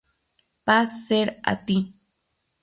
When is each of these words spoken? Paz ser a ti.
Paz 0.65 0.87
ser 1.05 1.27
a 1.51 1.53
ti. 1.67 1.77